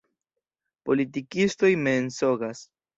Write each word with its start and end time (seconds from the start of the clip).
Politikistoj 0.89 1.73
mensogas. 1.87 2.69